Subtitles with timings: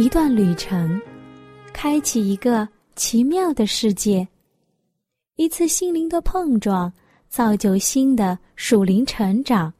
[0.00, 0.98] 一段旅程，
[1.74, 4.26] 开启一个奇妙的世界；
[5.36, 6.90] 一次心灵的碰撞，
[7.28, 9.70] 造就新的属灵成长。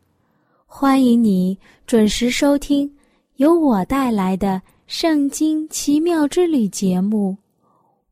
[0.66, 1.56] 欢迎你
[1.86, 2.94] 准时收听
[3.36, 4.48] 由我带来的
[4.86, 7.34] 《圣经奇妙之旅》节目。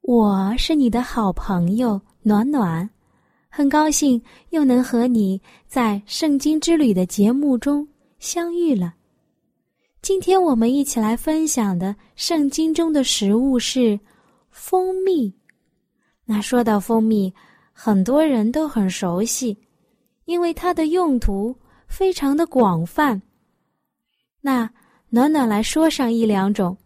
[0.00, 2.88] 我是你的好朋友暖暖，
[3.50, 7.86] 很高兴又能和你在《圣经之旅》的节目中
[8.18, 8.94] 相遇了。
[10.00, 13.98] 今天我们一起来分享的圣经中的食物是
[14.48, 15.32] 蜂蜜。
[16.24, 17.32] 那说到蜂蜜，
[17.72, 19.58] 很多人都很熟悉，
[20.24, 21.54] 因为它的用途
[21.88, 23.20] 非常的广泛。
[24.40, 24.70] 那
[25.08, 26.76] 暖暖来说上一两种，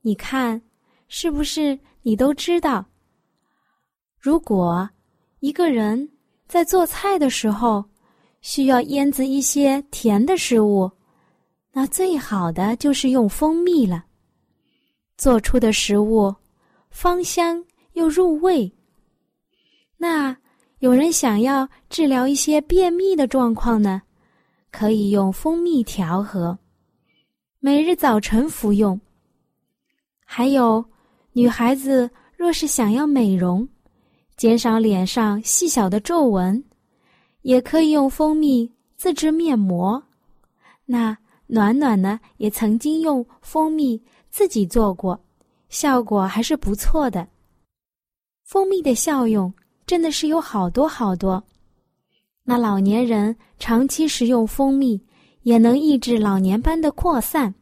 [0.00, 0.60] 你看
[1.06, 2.84] 是不是你都知道？
[4.18, 4.88] 如果
[5.40, 6.08] 一个人
[6.48, 7.84] 在做菜的时候
[8.40, 10.90] 需要腌制一些甜的食物。
[11.76, 14.04] 那最好的就是用蜂蜜了，
[15.16, 16.32] 做出的食物
[16.88, 17.62] 芳香
[17.94, 18.72] 又入味。
[19.96, 20.36] 那
[20.78, 24.00] 有人想要治疗一些便秘的状况呢，
[24.70, 26.56] 可以用蜂蜜调和，
[27.58, 28.98] 每日早晨服用。
[30.24, 30.84] 还有
[31.32, 33.68] 女孩子若是想要美容，
[34.36, 36.62] 减少脸上细小的皱纹，
[37.42, 40.00] 也可以用蜂蜜自制面膜。
[40.84, 41.18] 那。
[41.54, 45.24] 暖暖呢，也曾经用蜂蜜自己做过，
[45.68, 47.28] 效果还是不错的。
[48.42, 49.54] 蜂蜜的效用
[49.86, 51.40] 真的是有好多好多。
[52.42, 55.00] 那老年人长期食用蜂蜜，
[55.42, 57.54] 也能抑制老年斑的扩散。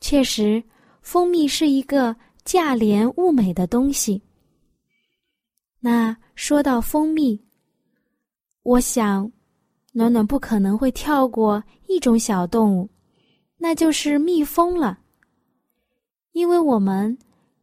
[0.00, 0.62] 确实，
[1.02, 4.22] 蜂蜜是一个价廉物美的东西。
[5.80, 7.42] 那说到蜂蜜，
[8.62, 9.28] 我想。
[9.96, 12.90] 暖暖不可能会跳过一种小动物，
[13.56, 14.98] 那就是蜜蜂了。
[16.32, 17.16] 因为我们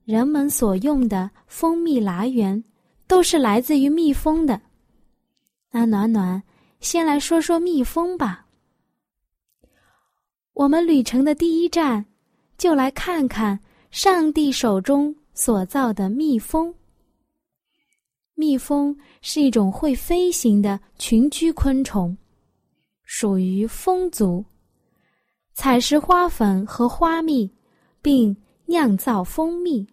[0.06, 2.64] 人们所用的蜂蜜来源
[3.06, 4.62] 都是来自于蜜蜂的。
[5.72, 6.42] 那暖暖
[6.80, 8.46] 先来说说蜜蜂吧。
[10.54, 12.06] 我们旅程的第一站，
[12.58, 13.60] 就来看看
[13.90, 16.74] 上帝手中所造的蜜蜂。
[18.36, 22.18] 蜜蜂是一种会飞行的群居昆虫。
[23.14, 24.44] 属于蜂族，
[25.54, 27.52] 采食花粉和花蜜，
[28.02, 28.34] 并
[28.68, 29.86] 酿造蜂蜜。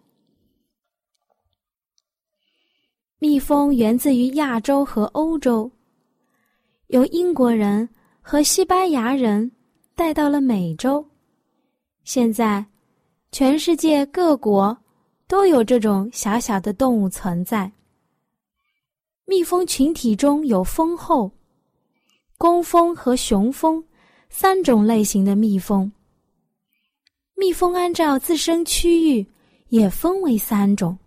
[3.19, 5.69] 蜜蜂源自于亚洲和欧洲，
[6.87, 7.87] 由英国人
[8.21, 9.51] 和西班牙人
[9.95, 11.05] 带到了美洲。
[12.05, 12.65] 现在，
[13.33, 14.75] 全世界各国
[15.27, 17.69] 都有这种小小的动物存在。
[19.25, 21.29] 蜜蜂群体中有蜂后。
[22.39, 23.83] 工蜂和雄蜂
[24.29, 25.91] 三种类型的蜜蜂。
[27.35, 29.27] 蜜蜂按照自身区域
[29.67, 30.97] 也分为三种：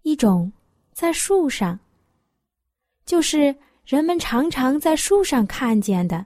[0.00, 0.50] 一种
[0.94, 1.78] 在树上，
[3.04, 6.24] 就是人们常常在树上看见的；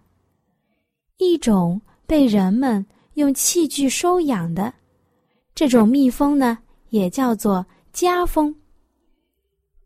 [1.17, 4.73] 一种被人们用器具收养的，
[5.57, 6.57] 这种蜜蜂呢
[6.91, 8.55] 也叫做家蜂。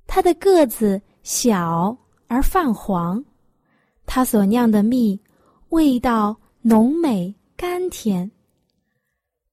[0.07, 1.97] 它的个子小
[2.27, 3.25] 而泛黄。
[4.07, 5.19] 它所酿的蜜，
[5.71, 8.31] 味道浓美甘甜。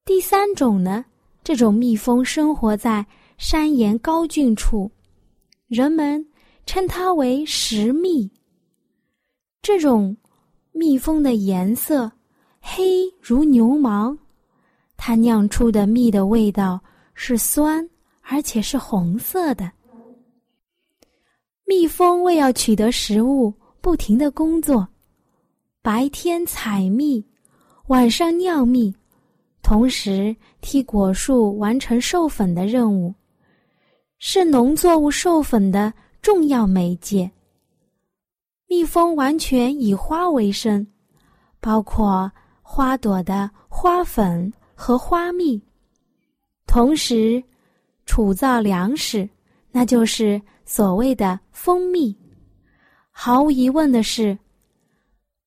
[0.06, 1.06] 第三种呢，
[1.44, 3.06] 这种蜜蜂生活在
[3.38, 4.91] 山岩高峻处，
[5.67, 6.25] 人们
[6.66, 8.29] 称它为石蜜。
[9.62, 10.16] 这种
[10.71, 12.12] 蜜蜂的颜色
[12.59, 14.15] 黑如牛毛，
[14.97, 16.80] 它酿出的蜜的味道
[17.13, 17.88] 是酸，
[18.21, 19.71] 而且是红色的。
[21.65, 23.54] 蜜蜂为要取得食物。
[23.81, 24.88] 不停的工作，
[25.81, 27.25] 白天采蜜，
[27.88, 28.94] 晚上酿蜜，
[29.63, 33.12] 同时替果树完成授粉的任务，
[34.19, 35.92] 是农作物授粉的
[36.22, 37.30] 重要媒介。
[38.68, 40.86] 蜜蜂完全以花为生，
[41.60, 42.31] 包括
[42.62, 45.60] 花朵的花粉和花蜜，
[46.68, 47.44] 同时
[48.06, 49.28] 储造粮食，
[49.72, 52.16] 那就是所谓的蜂蜜。
[53.23, 54.35] 毫无疑问的是，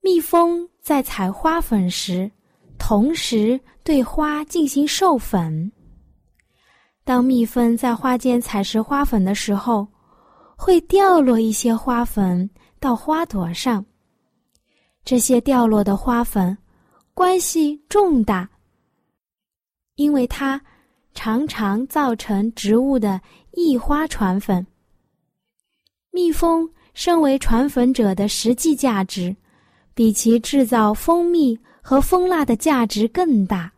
[0.00, 2.30] 蜜蜂在采花粉时，
[2.78, 5.72] 同时对花进行授粉。
[7.02, 9.88] 当蜜蜂在花间采食花粉的时候，
[10.56, 12.48] 会掉落一些花粉
[12.78, 13.84] 到花朵上。
[15.04, 16.56] 这些掉落的花粉
[17.12, 18.48] 关系重大，
[19.96, 20.62] 因为它
[21.12, 24.64] 常常造成植物的异花传粉。
[26.12, 29.36] 蜜蜂身为传粉者的实际价值，
[29.92, 33.72] 比其制造蜂蜜和蜂蜡的价值更大。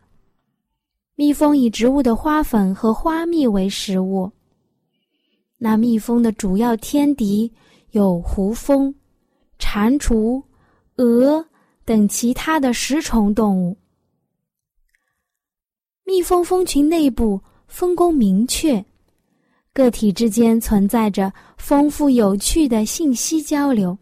[1.15, 4.31] 蜜蜂以植物的花粉和花蜜为食物。
[5.57, 7.51] 那蜜蜂的主要天敌
[7.91, 8.93] 有胡蜂、
[9.59, 10.41] 蟾蜍。
[10.99, 11.45] 蛾
[11.85, 13.77] 等其他的食虫动物，
[16.03, 18.83] 蜜蜂蜂群内部分工明确，
[19.77, 23.95] 个体之间存在着丰富有趣的信息交流。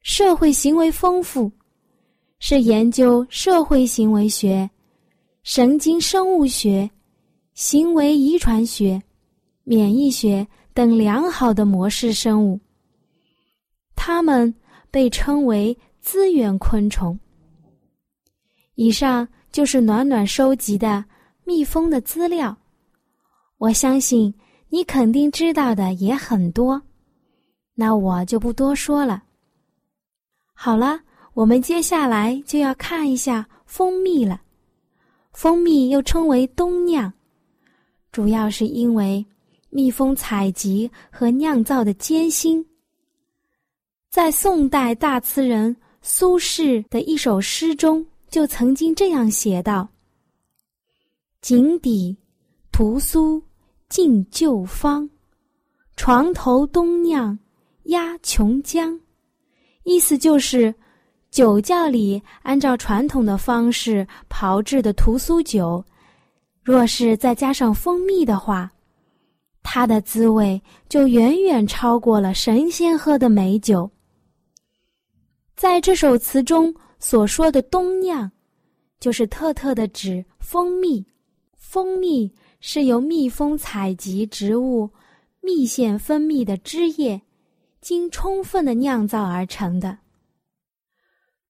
[0.00, 1.52] 社会行为丰富，
[2.38, 4.70] 是研究社会行为学、
[5.42, 6.90] 神经生物学、
[7.52, 8.98] 行为遗传学、
[9.62, 12.58] 免疫学等良好的模式生物。
[13.94, 14.54] 它们。
[14.92, 17.18] 被称为资源昆虫。
[18.74, 21.02] 以上就是暖暖收集的
[21.44, 22.54] 蜜蜂的资料，
[23.56, 24.34] 我相信
[24.74, 26.80] 你肯定知道的也很多，
[27.74, 29.22] 那我就不多说了。
[30.54, 30.98] 好了，
[31.34, 34.40] 我们接下来就要看一下蜂蜜了。
[35.34, 37.12] 蜂蜜又称为冬酿，
[38.10, 39.22] 主要是因为
[39.68, 42.66] 蜜蜂采集和酿造的艰辛。
[44.08, 49.86] 在宋代大词人苏轼的一首诗中，就曾经这样写道
[51.42, 52.16] ：“井底
[52.72, 53.42] 屠苏
[53.92, 55.06] 尽旧方，
[55.96, 57.38] 床头冬酿
[57.82, 58.98] 压琼浆。”
[59.84, 60.74] 意思就是，
[61.30, 65.84] 酒窖里按照传统的方式炮制的屠苏酒，
[66.62, 68.72] 若是再加上蜂蜜的话，
[69.62, 70.58] 它的滋味
[70.88, 73.90] 就远远超过了神仙喝的美酒。
[75.54, 78.32] 在这首词中所说的“冬酿”，
[78.98, 81.04] 就是特特的指蜂蜜。
[81.56, 82.32] 蜂蜜
[82.64, 84.88] 是由蜜蜂采集植物
[85.40, 87.20] 蜜腺分泌的汁液，
[87.80, 89.98] 经充分的酿造而成的。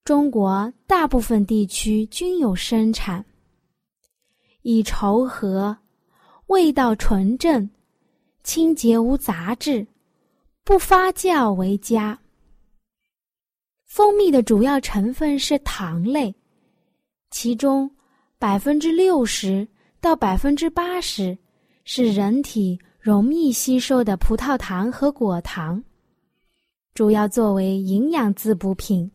[0.04, 3.22] 中国大部分地区均有生产，
[4.62, 5.76] 以稠和、
[6.46, 7.68] 味道纯正、
[8.42, 9.86] 清洁无杂质、
[10.64, 12.18] 不发酵为佳。
[13.84, 16.34] 蜂蜜的主要成分是糖类，
[17.30, 17.94] 其中
[18.38, 19.68] 百分之六十
[20.02, 21.38] 到百分之八十
[21.84, 25.80] 是人体容易吸收的葡萄糖和果糖，
[26.92, 29.08] 主要作为营养滋补品、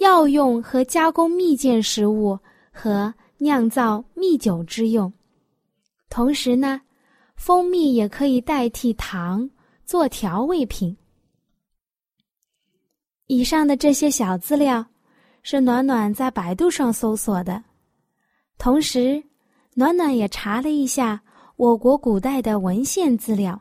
[0.00, 2.38] 药用和加工蜜饯食物
[2.70, 5.10] 和酿造蜜酒之用。
[6.10, 6.78] 同时呢，
[7.34, 9.48] 蜂蜜也可以代替糖
[9.86, 10.94] 做调味品。
[13.28, 14.84] 以上的这些小资料
[15.42, 17.64] 是暖暖在百度上搜索的，
[18.58, 19.24] 同时，
[19.74, 21.20] 暖暖也查了一下
[21.56, 23.60] 我国古代的文献资料。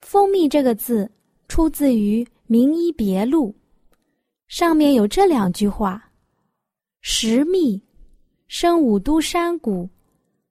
[0.00, 1.10] 蜂蜜这个字
[1.48, 3.54] 出自于《名医别录》，
[4.46, 6.10] 上面有这两句话
[7.00, 7.82] ：“石蜜，
[8.46, 9.88] 生五都山谷、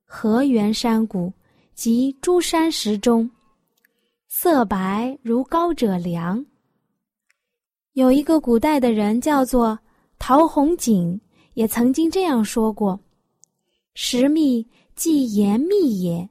[0.05, 1.31] 河源山谷
[1.73, 3.29] 及诸山石中，
[4.27, 6.45] 色白如高者良。”
[7.93, 9.77] 有一个古代的人叫做
[10.17, 11.19] 陶弘景，
[11.55, 12.97] 也曾经这样说过
[13.93, 16.29] ：“石蜜即岩蜜也，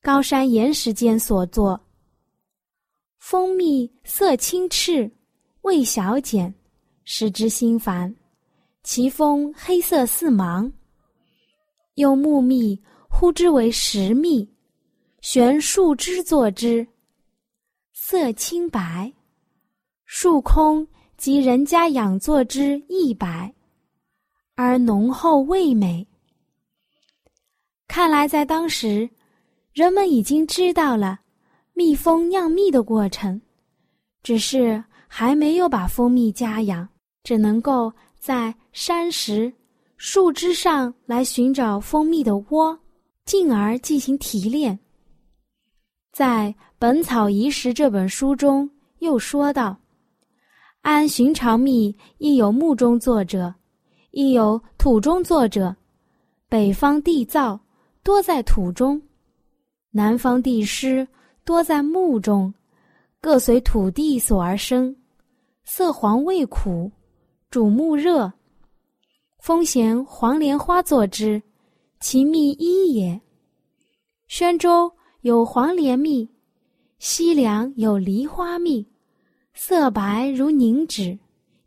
[0.00, 1.78] 高山岩石间所作。
[3.18, 5.10] 蜂蜜色青赤，
[5.62, 6.52] 味小简，
[7.04, 8.14] 食之心烦。
[8.82, 10.72] 其蜂黑色似芒，
[11.94, 14.48] 用木蜜呼之为石蜜，
[15.20, 16.86] 悬树枝作之，
[17.92, 19.12] 色清白。”
[20.04, 20.86] 树空
[21.16, 23.54] 及人家养作之一百，
[24.56, 26.06] 而浓厚味美。
[27.94, 29.06] 看来在当时，
[29.74, 31.20] 人们已经知道了
[31.74, 33.38] 蜜蜂酿蜜的过程，
[34.22, 36.88] 只是还没有把蜂蜜家养，
[37.22, 39.52] 只能够在山石、
[39.98, 42.80] 树枝上来寻找蜂蜜的窝，
[43.26, 44.78] 进而进行提炼。
[46.14, 46.46] 在
[46.78, 48.70] 《本草遗识》这本书中
[49.00, 49.76] 又说道。
[50.80, 53.54] 按寻常蜜，亦有木中作者，
[54.12, 55.76] 亦有土中作者。
[56.48, 57.58] 北方地燥，
[58.04, 59.00] 多在土中；
[59.90, 61.06] 南方地湿，
[61.44, 62.52] 多在木中。
[63.20, 64.96] 各随土地所而生，
[65.62, 66.90] 色黄味苦，
[67.50, 68.32] 主木热。
[69.38, 71.40] 风衔黄连花作之，
[72.00, 73.20] 其蜜一也。
[74.26, 76.28] 宣州有黄连蜜，
[76.98, 78.84] 西凉有梨花蜜，
[79.54, 81.16] 色白如凝脂，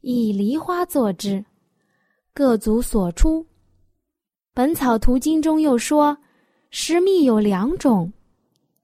[0.01, 1.44] 以梨花作之，
[2.34, 3.42] 各族所出。
[4.54, 6.18] 《本草图经》中又说，
[6.77, 8.12] 食蜜有两种，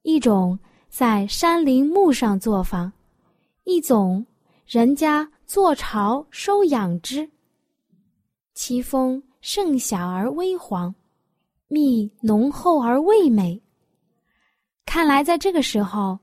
[0.03, 0.57] 一种
[0.87, 2.89] 在山林木上作坊，
[3.65, 4.25] 一种
[4.65, 7.29] 人家做巢收养之。
[8.53, 10.95] 其风甚小而微黄，
[11.67, 13.61] 蜜浓厚而味美。
[14.85, 16.17] 看来在这个时候，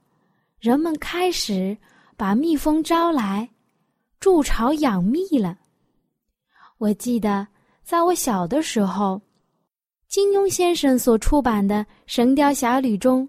[0.58, 1.76] 人们开始
[2.16, 3.46] 把蜜蜂招来，
[4.18, 5.58] 筑巢养蜜了。
[6.78, 7.46] 我记得
[7.84, 9.20] 在我小的时候，
[10.08, 13.28] 金庸先生所出版的《神雕侠侣》中，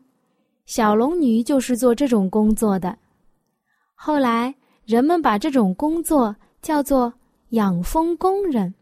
[0.66, 2.98] 小龙女就是做这种工作的。
[3.94, 4.56] 后来
[4.86, 7.14] 人们把这种工作叫做
[7.50, 8.74] 养蜂工人。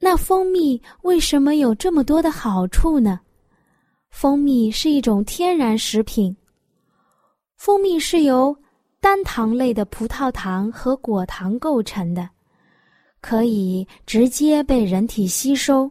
[0.00, 3.20] 那蜂蜜为什么有这么多的好处呢？
[4.10, 6.36] 蜂蜜是一种天然食品。
[7.56, 8.56] 蜂蜜是由
[9.00, 12.28] 单糖类的葡萄糖和果糖构成的，
[13.20, 15.88] 可以直接被人体吸收，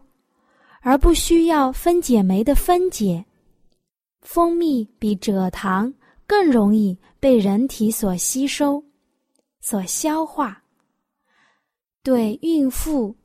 [0.81, 3.23] 而不需要分解酶的分解。
[4.21, 5.91] 蜂蜜比蔗糖
[6.27, 8.83] 更容易被人体所吸收、
[9.61, 10.61] 所消化。
[12.03, 13.15] 对孕妇。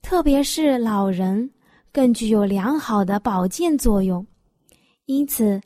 [0.00, 1.50] 特别是老人
[1.92, 4.26] 更具有良好的保健作用，
[5.04, 5.60] 因此，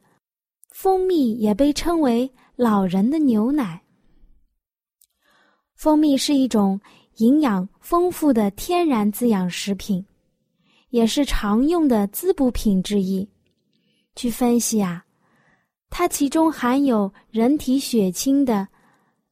[0.71, 3.81] 蜂蜜也被称为“老人的牛奶”。
[5.77, 6.81] 蜂蜜是一种
[7.19, 10.05] 营养丰富的天然滋养食品，
[10.93, 13.29] 也是常用的滋补品之一。
[14.15, 15.05] 据分析啊，
[15.91, 18.67] 它其中含有人体血清的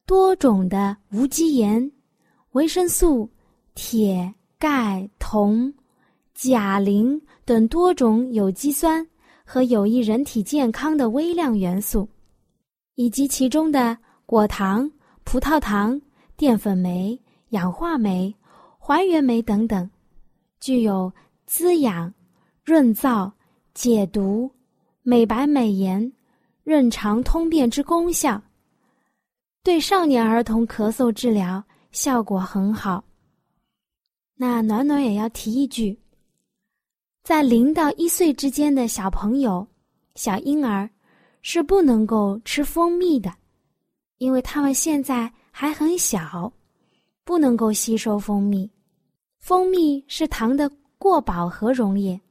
[0.05, 1.91] 多种的无机盐、
[2.51, 3.29] 维生素、
[3.73, 4.31] 铁。
[4.61, 5.73] 钙、铜、
[6.35, 9.03] 钾、磷等多种有机酸
[9.43, 12.07] 和有益人体健康的微量元素，
[12.93, 14.87] 以及其中的果糖、
[15.23, 15.99] 葡萄糖、
[16.37, 18.31] 淀粉酶、氧化酶、
[18.77, 19.89] 还原酶等等，
[20.59, 21.11] 具有
[21.51, 22.13] 滋养、
[22.63, 23.29] 润燥、
[23.73, 24.49] 解毒、
[25.01, 26.09] 美白美颜、
[26.63, 28.41] 润肠通便之功效，
[29.61, 33.03] 对少年儿童咳嗽治疗效果很好。
[34.35, 35.99] 那暖暖也要提一句，
[37.21, 39.67] 在零到一岁之间的小朋友、
[40.15, 40.89] 小婴儿
[41.41, 43.29] 是不能够吃蜂蜜的，
[44.19, 46.53] 因为他们现在还很小，
[47.25, 48.71] 不能够吸收蜂蜜。
[49.41, 52.21] 蜂蜜是糖的过饱和溶液，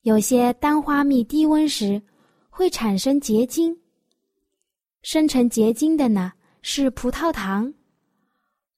[0.00, 2.00] 有些单花蜜低温时
[2.48, 3.76] 会产生结晶。
[5.02, 7.70] 生成结晶的呢是葡萄糖，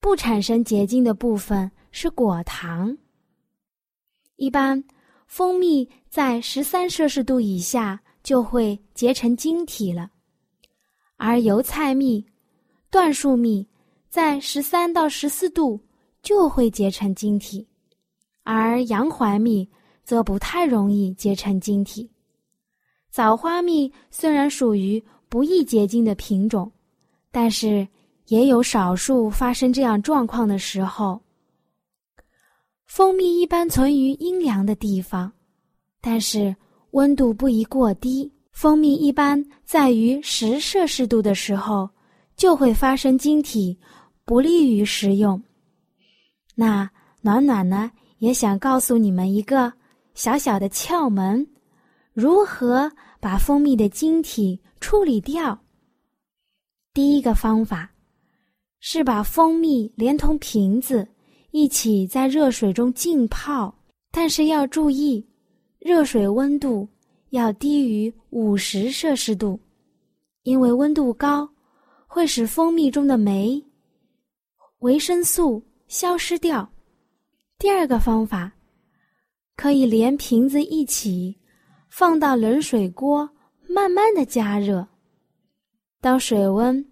[0.01, 1.71] 不产生结晶的部分。
[1.89, 2.95] 是果糖。
[4.35, 4.83] 一般，
[5.25, 10.11] 蜂蜜在十三摄氏度以下就会结成晶体了，
[11.15, 12.23] 而油菜蜜、
[12.91, 13.67] 椴树蜜
[14.09, 15.79] 在十三到十四度
[16.21, 17.65] 就会结成晶体，
[18.49, 19.69] 而洋槐蜜
[20.05, 22.09] 则不太容易结成晶体。
[23.11, 26.71] 枣花蜜虽然属于不易结晶的品种，
[27.29, 27.85] 但是
[28.27, 31.21] 也有少数发生这样状况的时候。
[32.85, 35.29] 蜂蜜一般存于阴凉的地方，
[35.99, 36.55] 但是
[36.91, 38.31] 温度不宜过低。
[38.53, 41.89] 蜂蜜一般在于十摄氏度的时候
[42.37, 43.77] 就会发生晶体，
[44.23, 45.43] 不利于食用。
[46.55, 46.89] 那
[47.21, 49.71] 暖暖呢也想告诉你们一个
[50.13, 51.47] 小小的窍门：
[52.13, 55.59] 如何把蜂蜜的晶体处理掉？
[56.93, 57.89] 第一个方法
[58.79, 61.07] 是把蜂蜜连同瓶子。
[61.51, 63.73] 一起在热水中浸泡，
[64.11, 65.25] 但是要注意，
[65.79, 66.87] 热水温度
[67.29, 69.59] 要低于五十摄氏度，
[70.43, 71.49] 因为温度高
[72.05, 73.63] 会使蜂蜜中的酶、
[74.79, 76.69] 维生素消失掉。
[77.59, 78.51] 第二个方法，
[79.55, 81.37] 可以连瓶子一起
[81.89, 83.29] 放到冷水锅，
[83.67, 84.87] 慢慢的加热，
[85.99, 86.85] 当水温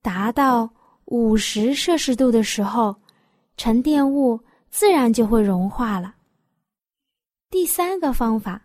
[0.00, 0.68] 达到
[1.06, 2.94] 五十摄氏度的时候。
[3.60, 4.38] 沉淀物
[4.70, 6.14] 自然就会融化了。
[7.50, 8.64] 第三个方法，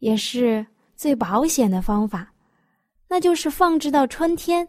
[0.00, 2.30] 也是最保险的方法，
[3.08, 4.68] 那就是放置到春天，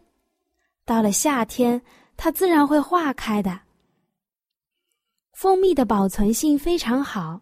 [0.86, 1.82] 到了夏天，
[2.16, 3.60] 它自然会化开的。
[5.42, 7.42] 蜂蜜的保存性非常好，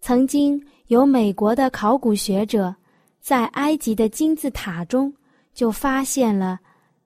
[0.00, 2.74] 曾经有美国的考古学者
[3.20, 5.14] 在埃及的金字塔中
[5.52, 6.58] 就发现了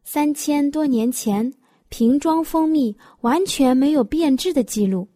[0.05, 1.53] 三千多年前
[1.91, 5.07] 瓶装蜂蜜完全没有变质的记录，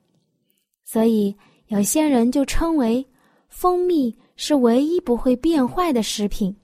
[0.85, 1.35] 所以
[1.69, 3.03] 有些人就称为
[3.49, 6.55] 蜂蜜是唯一不会变坏的食品。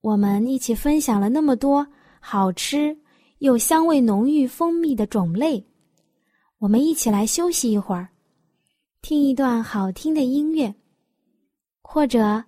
[0.00, 1.84] 我们一起分享了那么多
[2.20, 2.96] 好吃
[3.38, 5.66] 又香味浓郁蜂蜜的种类，
[6.62, 8.08] 我们一起来休息一会儿，
[9.00, 10.72] 听一段好听的音乐，
[11.82, 12.44] 或者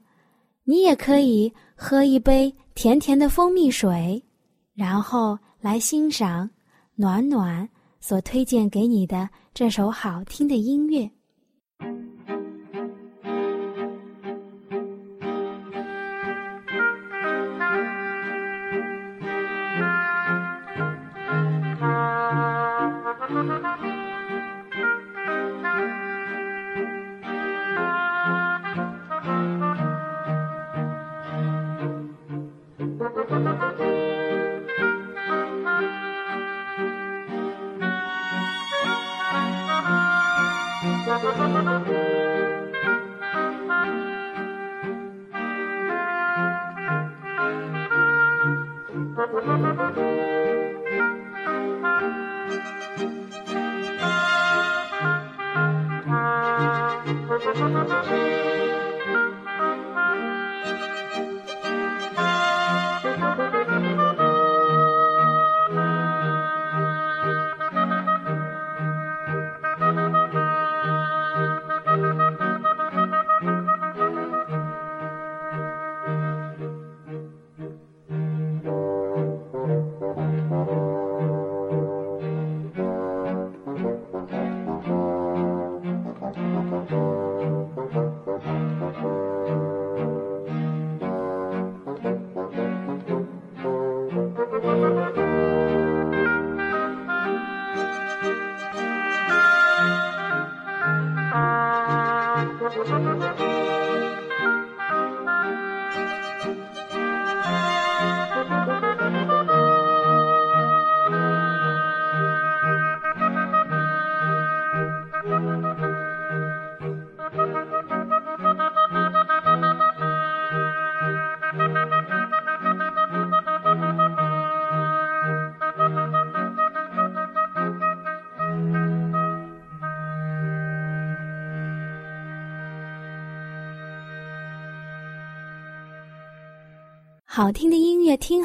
[0.63, 4.23] 你也可以喝一杯甜甜的蜂蜜水，
[4.73, 6.49] 然后来欣赏
[6.95, 7.69] 暖暖
[7.99, 11.11] 所推荐给你的这首好听的音乐。
[41.07, 41.65] 好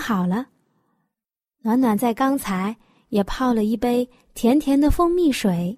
[0.10, 0.44] 好了，
[1.62, 2.76] 暖暖在刚才
[3.10, 5.78] 也泡了一杯甜甜的蜂蜜水。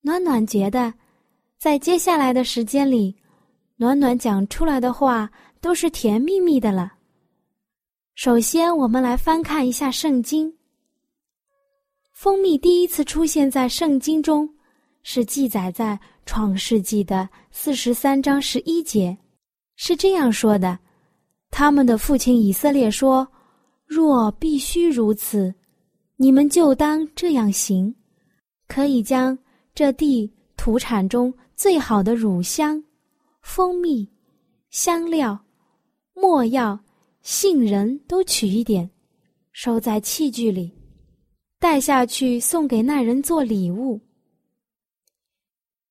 [0.00, 0.94] 暖暖觉得，
[1.58, 3.14] 在接下来的时间里，
[3.76, 5.30] 暖暖讲出来的话
[5.60, 6.94] 都是甜蜜蜜的了。
[8.14, 10.50] 首先，我们来翻看一下圣经。
[12.14, 14.48] 蜂蜜第一次出现在圣经中，
[15.02, 19.14] 是记载在创世纪的四十三章十一节，
[19.76, 20.78] 是这样说的。
[21.50, 23.26] 他们的父亲以色列说
[23.84, 25.52] ：“若必须如此，
[26.16, 27.94] 你们就当这样行，
[28.68, 29.36] 可以将
[29.74, 32.82] 这地土产中最好的乳香、
[33.42, 34.08] 蜂蜜、
[34.70, 35.38] 香料、
[36.14, 36.78] 墨药、
[37.22, 38.88] 杏仁都取一点，
[39.52, 40.72] 收在器具里，
[41.58, 44.00] 带下去送给那人做礼物。”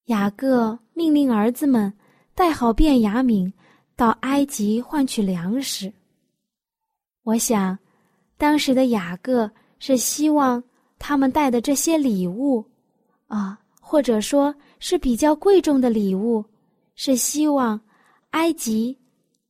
[0.06, 1.93] 雅各命令儿子们
[2.34, 3.52] 带好便雅悯。
[3.99, 5.91] 到埃及换取粮食。
[7.23, 7.77] 我想，
[8.38, 10.63] 当时的雅各是希望
[10.97, 12.65] 他们带的这些礼物，
[13.27, 16.45] 啊，或者说是比较贵重的礼物，
[16.95, 17.77] 是希望
[18.29, 18.97] 埃及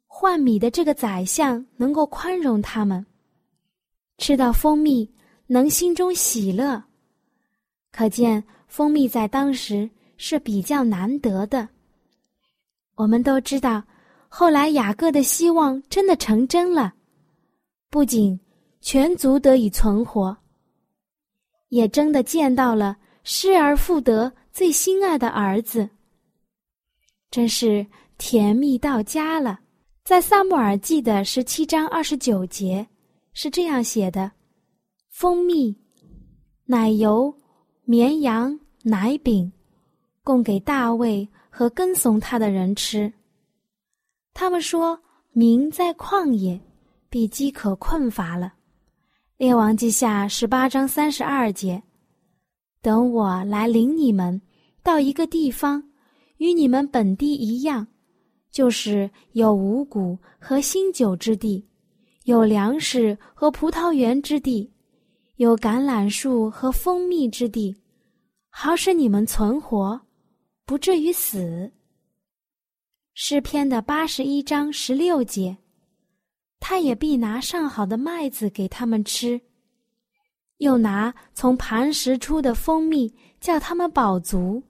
[0.07, 3.05] 换米的这个宰相能够宽容他们，
[4.17, 5.07] 吃到蜂蜜
[5.45, 6.83] 能心中喜乐。
[7.91, 11.69] 可见蜂蜜在当时是比较难得的。
[12.95, 13.83] 我们都知道。
[14.31, 16.93] 后来，雅各的希望真的成真了，
[17.89, 18.39] 不仅
[18.79, 20.37] 全族得以存活，
[21.69, 25.89] 也真的见到了失而复得最心爱的儿子，
[27.31, 27.85] 真是
[28.19, 29.59] 甜蜜到家了。
[30.05, 32.87] 在萨穆尔记的十七章二十九节
[33.33, 34.31] 是这样写的
[35.09, 35.75] ：“蜂蜜、
[36.65, 37.35] 奶油、
[37.83, 39.51] 绵羊、奶饼，
[40.23, 43.11] 供给大卫和跟从他的人吃。”
[44.39, 44.97] 他们说
[45.35, 46.57] ：“民在旷野，
[47.09, 48.53] 必饥渴困乏了。”
[49.35, 51.83] 列王记下十八章三十二节。
[52.81, 54.41] 等我来领你们
[54.81, 55.83] 到一个地方，
[56.37, 57.85] 与你们本地一样，
[58.49, 61.67] 就是有五谷和新酒之地，
[62.23, 64.71] 有粮食和葡萄园之地，
[65.35, 67.75] 有橄榄树和蜂蜜之地，
[68.49, 69.99] 好使你们存活，
[70.65, 71.69] 不至于死。
[73.21, 75.57] 诗篇的八十一章十六节，
[76.57, 79.41] 他也必拿上好的麦子给他们吃，
[80.59, 84.63] 又拿从磐石出的蜂蜜叫他们饱足。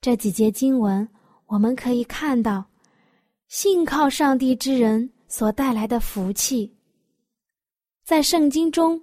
[0.00, 1.06] 这几节经文，
[1.46, 2.64] 我们可以看到，
[3.48, 6.72] 信靠上帝之人所带来的福气。
[8.04, 9.02] 在圣经中。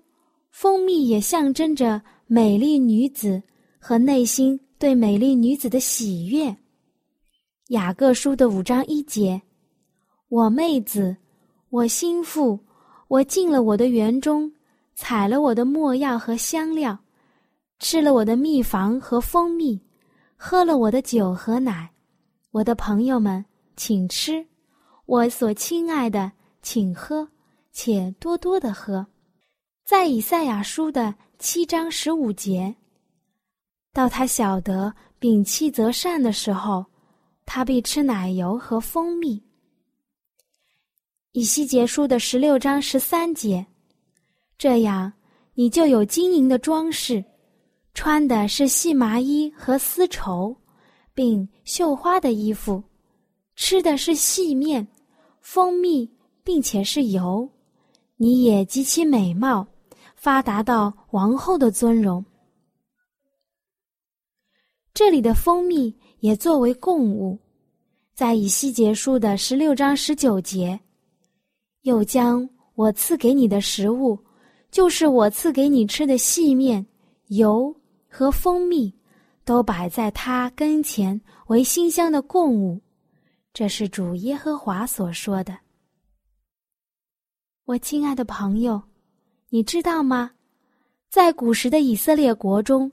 [0.52, 3.42] 蜂蜜也象征着美丽女子
[3.78, 6.54] 和内心对美丽女子的喜悦。
[7.70, 9.40] 雅各书的五章一节
[10.30, 11.16] ：“我妹子，
[11.70, 12.60] 我心腹，
[13.08, 14.52] 我进了我的园中，
[14.96, 16.98] 采了我的墨药和香料，
[17.78, 19.80] 吃了我的蜜房和蜂蜜，
[20.36, 21.88] 喝了我的酒和奶。
[22.50, 24.44] 我的朋友们，请吃；
[25.06, 26.32] 我所亲爱的，
[26.64, 27.30] 请喝，
[27.72, 29.06] 且多多的喝。”
[29.86, 32.76] 在以赛亚书的七章十五节，
[33.94, 36.84] 到他晓得摒弃则善的时候，
[37.52, 39.42] 他必吃奶油和蜂蜜。
[41.32, 43.66] 以西结书的十六章十三节，
[44.56, 45.12] 这样
[45.56, 47.26] 你就有金银的装饰，
[47.96, 50.56] 穿的是细麻衣和丝绸，
[51.16, 52.84] 并绣花的衣服，
[53.56, 54.88] 吃的是细面、
[55.42, 56.08] 蜂蜜，
[56.44, 57.50] 并且是油，
[58.16, 59.66] 你也极其美貌。
[60.16, 62.24] 发达到王后的尊荣。
[64.94, 67.38] 这里的蜂蜜也作为供物，
[68.14, 70.80] 在以西结书的十六章十九节，
[71.82, 74.18] 又将我赐给你的食物，
[74.72, 76.86] 就是我赐给你吃的细面、
[77.28, 77.74] 油
[78.10, 78.94] 和蜂蜜，
[79.46, 82.80] 都摆在他跟前为馨香的供物。
[83.54, 85.58] 这是主耶和华所说的。
[87.66, 88.82] 我亲爱的朋友。
[89.52, 90.30] 你知道吗？
[91.10, 92.92] 在古时的以色列国中，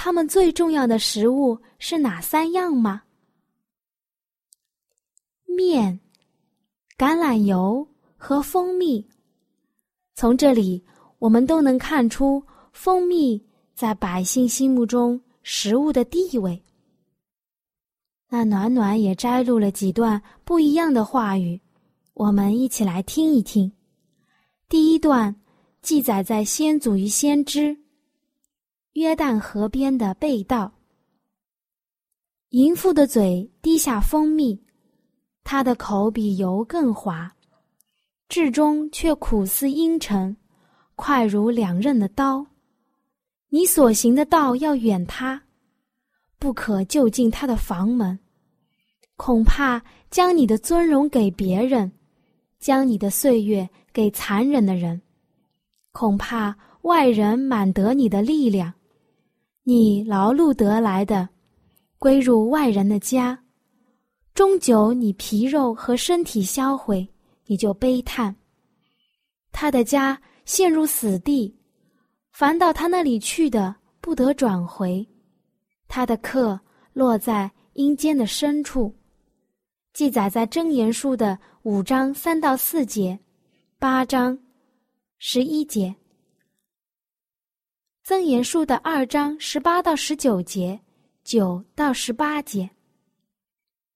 [0.00, 3.02] 他们最重要的食物是哪三样吗？
[5.44, 5.98] 面、
[6.96, 7.84] 橄榄油
[8.16, 9.04] 和蜂蜜。
[10.14, 10.84] 从这里，
[11.18, 12.40] 我们都能看出
[12.72, 16.62] 蜂蜜在百姓心目中食物的地位。
[18.28, 21.60] 那暖暖也摘录了几段不一样的话语，
[22.14, 23.72] 我们一起来听一听。
[24.68, 25.34] 第一段。
[25.80, 27.74] 记载在先祖与先知
[28.94, 30.72] 约旦河边的被盗。
[32.50, 34.58] 淫妇的嘴滴下蜂蜜，
[35.44, 37.30] 她的口比油更滑，
[38.28, 40.36] 至终却苦似阴沉，
[40.96, 42.46] 快如两刃的刀。
[43.50, 45.42] 你所行的道要远他，
[46.38, 48.18] 不可就近他的房门，
[49.16, 51.90] 恐怕将你的尊荣给别人，
[52.58, 55.00] 将你的岁月给残忍的人。
[55.92, 58.72] 恐怕外人满得你的力量，
[59.70, 61.28] 你劳碌得来的，
[61.98, 63.38] 归入外人的家，
[64.32, 67.06] 终究你皮肉和身体销毁，
[67.44, 68.34] 你就悲叹。
[69.52, 71.54] 他的家陷入死地，
[72.32, 75.06] 凡到他那里去的不得转回，
[75.86, 76.58] 他的客
[76.94, 78.96] 落在阴间的深处。
[79.92, 83.18] 记载在真言书的五章三到四节，
[83.78, 84.38] 八章。
[85.18, 85.94] 十一节，
[88.08, 90.80] 增言书的二章十八到十九节，
[91.24, 92.70] 九到十八节。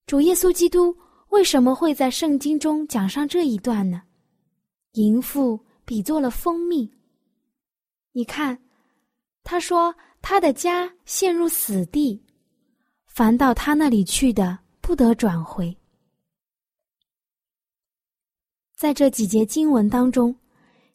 [0.04, 0.94] 主耶稣基督
[1.28, 4.02] 为什么会在圣经中讲上这一段呢？
[4.92, 6.92] 淫妇比作了蜂蜜。
[8.12, 8.62] 你看，
[9.44, 12.22] 他说他的家陷入死地，
[13.06, 15.74] 凡到他那里去的不得转回。
[18.76, 20.36] 在这几节经文当中。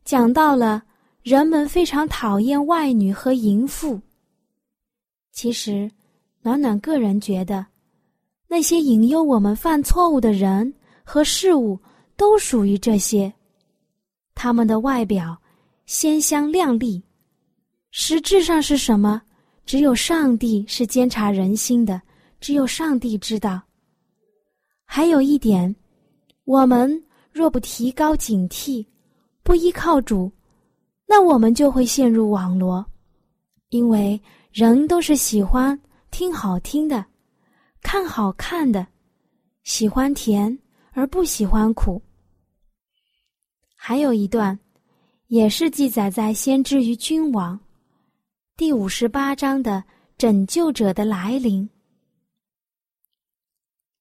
[0.06, 0.86] 讲到了
[1.28, 4.00] 人们非常讨厌外女和淫妇。
[5.34, 5.92] 其实，
[6.42, 7.66] 暖暖个人觉得，
[8.48, 11.78] 那些引诱我们犯错误的人和事物
[12.16, 13.34] 都属于这些。
[14.36, 15.38] 他们的外表
[15.86, 17.04] 鲜香亮丽，
[17.92, 19.22] 实质上是什么？
[19.66, 22.02] 只有上帝是监察人心的，
[22.40, 23.62] 只有上帝知道。
[24.86, 25.76] 还有一点，
[26.46, 28.86] 我们若不提高警惕。
[29.44, 30.32] 不依靠主，
[31.08, 32.86] 那我们就会陷入网罗，
[33.70, 35.80] 因为人都是喜欢
[36.12, 37.06] 听好听的，
[37.82, 38.86] 看好看的，
[39.64, 40.60] 喜欢甜
[40.92, 42.02] 而不喜欢苦。
[43.76, 44.60] 还有一段，
[45.28, 47.56] 也是记载在《先知与君王》
[48.58, 49.84] 第五十八章的
[50.18, 51.70] 拯救者的来临。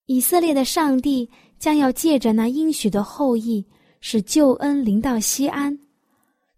[0.07, 3.65] 以色列的上帝将要借着那应许的后裔。
[3.99, 5.77] 使救恩临到西安，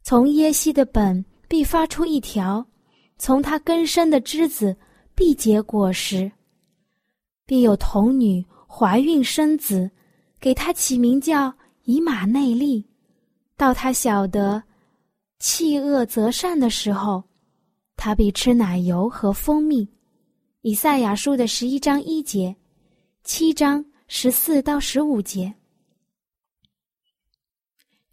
[0.09, 2.67] 从耶西的本必发出一条，
[3.19, 4.75] 从他根生的枝子
[5.15, 6.33] 必结果实。
[7.45, 9.91] 必有童女怀孕生子，
[10.41, 12.83] 给他起名叫以马内利。
[13.55, 14.63] 到他晓得
[15.41, 17.23] 弃恶择善的时候，
[17.95, 19.87] 他必吃奶油和蜂蜜。
[20.63, 22.57] 以赛亚书的十一章一节，
[23.25, 25.53] 七章十四到十五节。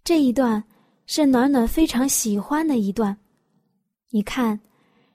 [0.03, 0.61] 这一段
[1.05, 3.15] 是暖暖非常喜欢的一段。
[4.09, 4.59] 你看，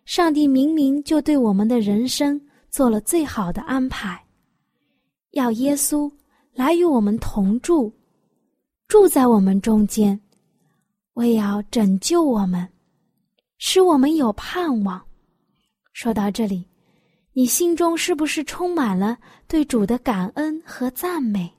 [0.04, 2.40] 上帝明明就对我们的人生。
[2.70, 4.24] 做了最好的安排，
[5.32, 6.08] 要耶稣
[6.52, 7.92] 来与我们同住，
[8.86, 10.20] 住在我们中间，
[11.14, 12.68] 为要拯救我们，
[13.58, 15.04] 使我们有盼望。
[15.92, 16.64] 说到这里，
[17.32, 21.52] 你心中是不是充满了对主的感恩和赞美？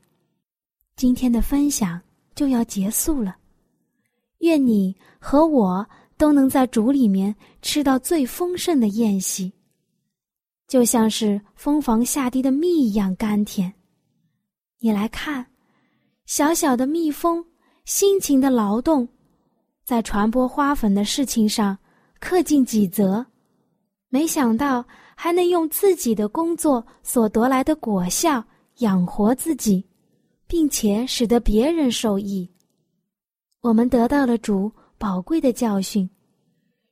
[0.96, 2.00] 今天的分享
[2.34, 3.36] 就要结束了，
[4.42, 5.84] 愿你和我
[6.18, 9.52] 都能在主里面吃到最丰盛的宴席。
[10.68, 13.74] 就像是蜂房下滴的蜜一样甘甜。
[14.80, 15.46] 你来看，
[16.26, 17.44] 小小的蜜蜂
[17.86, 19.08] 辛勤的劳动，
[19.84, 21.78] 在传播花粉的事情上
[22.22, 23.26] 恪尽己责，
[24.08, 28.44] 没想到还能用自己的工作所得来的果效
[28.78, 29.86] 养活自己，
[30.48, 32.50] 并且使得别人受益。
[33.62, 36.10] 我们得到了主宝贵的教训，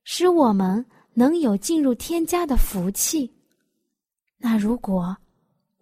[0.03, 3.31] 使我们能有进入天家的福气。
[4.37, 5.17] 那如果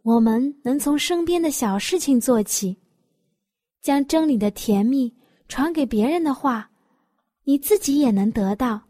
[0.04, 2.78] 我们能从身边的小事情做起，
[3.82, 5.13] 将真理的甜蜜
[5.50, 6.69] 传给别人的话，
[7.43, 8.82] 你自己也能得到，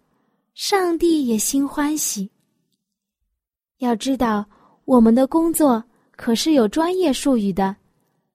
[0.54, 2.30] 上帝也心欢喜。
[3.80, 4.46] 要知道，
[4.86, 7.76] 我们的工作可是有专业术语的，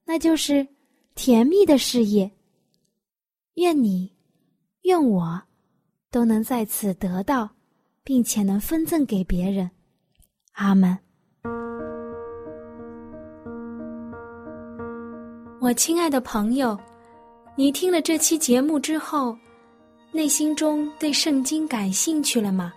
[0.04, 0.66] 那就是
[1.14, 2.28] 甜蜜的事业。
[3.56, 4.10] 愿你，
[4.84, 5.42] 愿我，
[6.10, 7.50] 都能在此得到，
[8.02, 9.70] 并且能分赠给别人。
[10.52, 10.98] 阿门。
[15.60, 16.78] 我亲爱的朋友，
[17.54, 19.36] 你听了这期节目之后，
[20.12, 22.72] 内心中对圣经感兴趣了吗？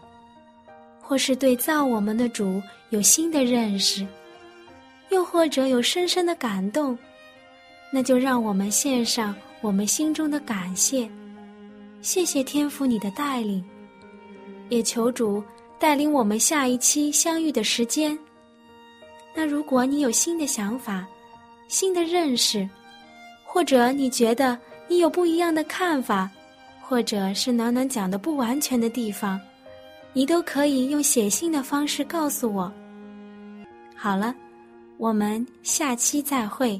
[1.02, 4.06] 或是对造我们的主有新的认识，
[5.10, 6.98] 又或者有深深的感动？
[7.94, 9.34] 那就让我们献上
[9.65, 11.10] 我们心中的感谢，
[11.99, 13.65] 谢谢天父你的带领，
[14.69, 15.43] 也求主
[15.80, 18.15] 带领我们下一期相遇的时间。
[19.34, 21.04] 那如果你有新的想法，
[21.67, 22.69] 新的认识，
[23.43, 24.56] 或者你觉得
[24.88, 26.30] 你有不一样的看法，
[26.80, 29.41] 或者是暖暖讲的不完全的地方，
[30.13, 32.71] 你都可以用写信的方式告诉我。
[33.95, 34.36] 好了，
[34.97, 36.80] 我们下期再会。